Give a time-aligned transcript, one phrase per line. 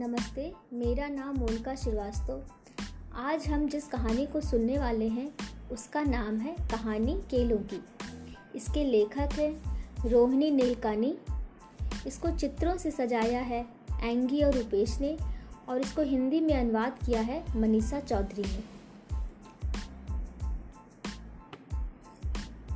[0.00, 2.42] नमस्ते, मेरा नाम मोनिका श्रीवास्तव।
[3.14, 5.32] आज हम जिस कहानी को सुनने वाले हैं,
[5.72, 7.84] उसका नाम है कहानी केलों की
[8.54, 11.18] इसके लेखक हैं रोहिणी नीलकानी।
[12.06, 13.66] इसको चित्रों से सजाया है
[14.02, 15.18] एँगी और रुपेश ने,
[15.68, 18.62] और इसको हिंदी में अनुवाद किया है मनीषा चौधरी ने।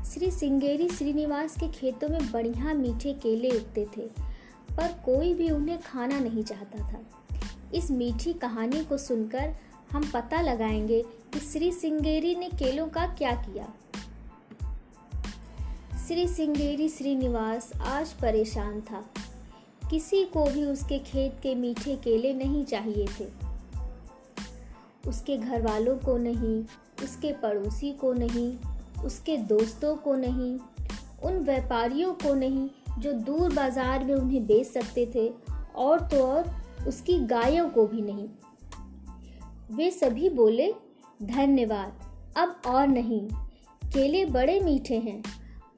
[0.04, 4.34] श्री सिंगेरी श्रीनिवास के खेतों में बढ़िया मीठे केले उगते थे।
[4.77, 7.01] पर कोई भी उन्हें खाना नहीं चाहता था।
[7.74, 9.55] इस मीठी कहानी को सुनकर
[9.92, 13.73] हम पता लगाएँगे कि श्री सिंगेरी ने केलों का क्या किया।
[16.06, 19.05] श्री सिंगेरी श्रीनिवास आज परेशान था।
[19.91, 23.27] किसी को भी उसके खेत के मीठे केले नहीं चाहिए थे।
[25.09, 26.64] उसके घर वालों को नहीं,
[27.05, 28.59] उसके पड़ोसी को नहीं,
[29.05, 30.59] उसके दोस्तों को नहीं,
[31.22, 35.33] उन व्यापारियों को नहीं जो दूर बाज़ार में उन्हें बेच सकते थे,
[35.77, 36.56] और तो और
[36.89, 38.28] उसकी गायों को भी नहीं।
[39.77, 40.75] वे सभी बोले,
[41.23, 41.92] धन्यवाद,
[42.36, 43.28] अब और नहीं,
[43.84, 45.23] केले बड़े मीठे हैं,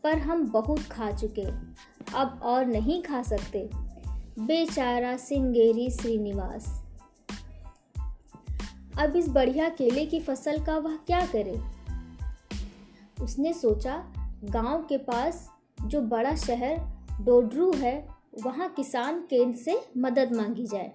[0.05, 1.47] पर हम बहुत खा चुके,
[2.15, 3.71] अब और नहीं खा सकते।
[4.39, 6.83] बेचारा सिंगेरी श्रीनिवास।
[8.99, 11.61] अब इस बढ़िया केले की फ़सल का वह क्या करे?
[13.25, 14.05] उसने सोचा,
[14.45, 18.09] गाँव के पास जो बड़ा शहर डोडरू है,
[18.45, 20.93] वहाँ किसान केंद्र से मदद मांगी जाए।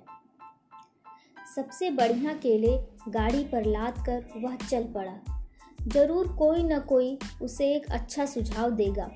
[1.55, 2.78] सबसे बढ़िया केले
[3.09, 5.45] गाड़ी पर लाद कर वह चल पड़ा।
[5.88, 9.11] ज़रूर कोई न कोई उसे एक अच्छा सुझाव देगा।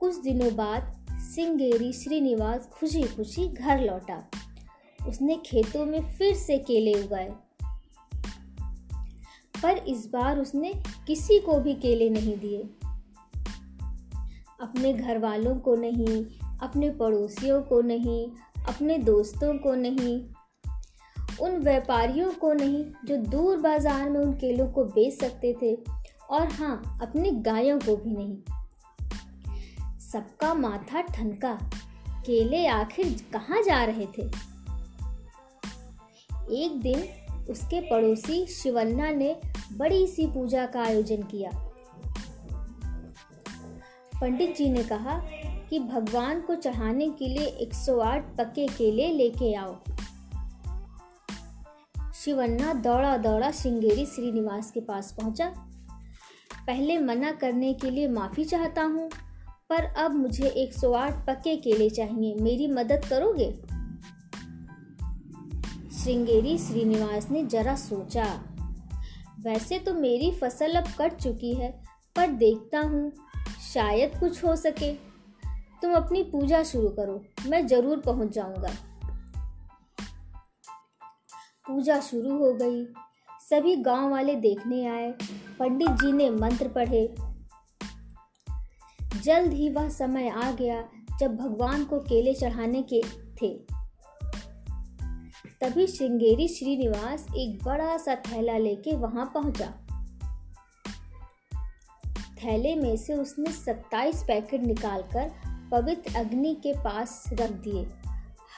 [0.00, 4.30] कुछ दिनों बाद सिंगेरी श्रीनिवास खुशी खुशी घर लौटा।
[5.08, 7.34] उसने खेतों में फिर से केले उगाए।
[9.62, 10.74] पर इस बार उसने
[11.06, 12.70] किसी को भी केले नहीं दिए।
[14.60, 16.24] अपने घर वालों को नहीं,
[16.62, 18.30] अपने पड़ोसियों को नहीं,
[18.68, 20.24] अपने दोस्तों को नहीं,
[21.40, 25.78] उन व्यापारियों को नहीं जो दूर बाज़ार में उन केलों को बेच सकते थे
[26.30, 28.38] और हाँ अपनी गायों को भी नहीं।
[30.00, 31.58] सबका माथा ठनका,
[32.26, 34.22] केले आखिर कहाँ जा रहे थे?
[36.52, 37.08] एक दिन
[37.50, 39.40] उसके पड़ोसी शिवन्ना ने
[39.72, 41.69] बड़ी सी पूजा का आयोजन किया।
[44.20, 45.18] पंडित जी ने कहा
[45.70, 49.76] कि भगवान को चढ़ाने के लिए 108 पके केले लेके आओ।
[52.14, 55.48] शिवन्ना दौड़ा दौड़ा श्रृंगेरी श्रीनिवास के पास पहुँचा।
[56.66, 59.10] पहले मना करने के लिए माफ़ी चाहता हूँ,
[59.70, 63.50] पर अब मुझे 108 पके केले चाहिए, मेरी मदद करोगे?
[65.98, 68.24] श्रृंगेरी श्रीनिवास ने जरा सोचा।
[69.40, 71.82] वैसे तो मेरी फ़सल अब कट चुकी है,
[72.16, 73.12] पर देखता हूँ
[73.60, 74.92] शायद कुछ हो सके।
[75.82, 78.72] तुम अपनी पूजा शुरू करो, मैं ज़रूर पहुँच जाऊँगा।
[81.66, 82.84] पूजा शुरू हो गई।
[83.50, 85.10] सभी गाँव वाले देखने आए।
[85.58, 87.14] पंडित जी ने मंत्र पढ़े।
[89.22, 90.88] जल्द ही वह समय आ गया
[91.20, 93.02] जब भगवान को केले चढ़ाने के
[93.42, 93.54] थे।
[95.60, 99.72] तभी श्रृंगेरी श्रीनिवास एक बड़ा सा थैला लेके वहाँ पहुँचा।
[102.44, 105.32] थैले में से उसने सत्ताईस पैकेट निकालकर
[105.70, 107.86] पवित्र अग्नि के पास रख दिए।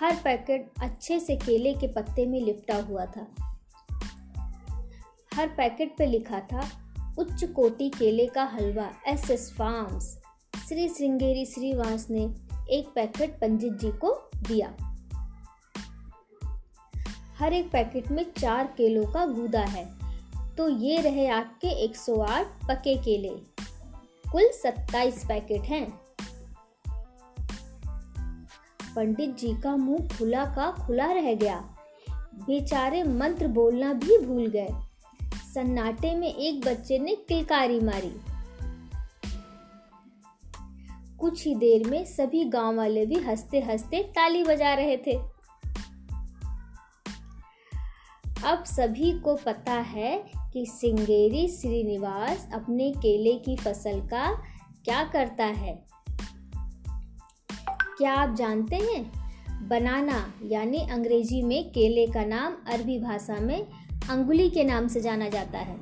[0.00, 3.26] हर पैकेट अच्छे से केले के पत्ते में लिपटा हुआ था।
[5.34, 6.68] हर पैकेट पर लिखा था,
[7.18, 10.18] उच्च कोटि केले का हलवा, S S farms.
[10.68, 12.34] Shri Sringeri Shrivas ने
[12.70, 14.74] एक पैकेट पंडित जी को दिया।
[17.38, 20.02] हर एक पैकेट में चार केलों का गूदा है।
[20.56, 23.51] तो ये रहे आपके 108 पके केले।
[24.32, 25.90] कुल 27 पैकेट हैं।
[28.96, 31.76] पंडित जी का मुँह खुला का खुला रह गया।
[32.10, 34.68] बेचारे मंत्र बोलना भी भूल गए।
[35.54, 38.20] सन्नाटे में एक बच्चे ने किलकारी मारी।
[41.16, 45.16] कुछ ही देर में सभी गाँव वाले भी हँसते हँसते ताली बजा रहे थे।
[48.44, 54.42] अब सभी को पता है कि सिंगेरी श्रीनिवास अपने केले की फ़सल का
[54.84, 55.84] क्या करता है?
[57.98, 59.12] क्या आप जानते हैं?
[59.68, 63.66] बनाना, यानी अंग्रेज़ी में केले का नाम अरबी भाषा में
[64.10, 65.76] अंगुली के नाम से जाना जाता है।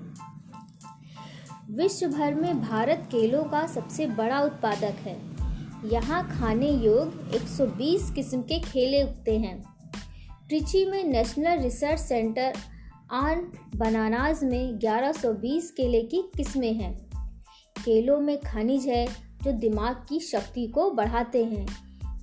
[1.71, 5.31] विश्व भर में भारत केलों का सबसे बड़ा उत्पादक है।
[5.93, 9.65] यहाँ खाने योग 120 किस्म के खेले उगते हैं।
[10.49, 12.55] ट्रिची में national research centre
[13.13, 17.11] on bananas में 1120 केले की किस्में हैं।
[17.85, 19.07] केलों में खनिज है
[19.43, 21.67] जो दिमाग की शक्ति को बढ़ाते हैं।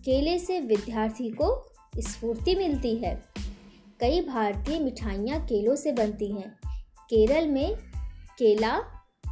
[0.02, 3.24] केले से विद्यार्थी को स्फूर्ति मिलती है।
[4.00, 6.60] कई भारतीय मिठाइयाँ केलों से बनती हैं।
[7.10, 7.76] केरल में
[8.38, 8.80] केला,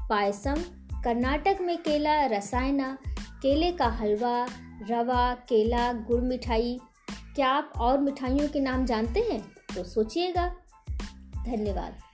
[0.10, 0.56] पायसम,
[1.04, 2.98] कर्नाटक में केला रसायना,
[3.42, 4.48] केले का हलवा,
[4.90, 6.80] रवा, केला, गुड़ मिठाई।
[7.36, 9.42] क्या आप और मिठाइयों के नाम जानते हैं?
[9.76, 10.56] तो सोचिएगा।
[11.46, 12.05] धन्यवाद।